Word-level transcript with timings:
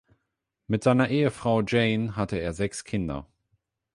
Mit 0.65 0.83
seiner 0.83 1.09
Ehefrau 1.09 1.61
Jane 1.61 2.15
hatte 2.15 2.37
er 2.37 2.53
sechs 2.53 2.83
Kinder. 2.85 3.27